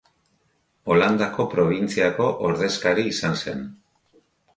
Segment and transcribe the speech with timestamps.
[0.93, 3.63] Holandako probintziako ordezkari izan zen.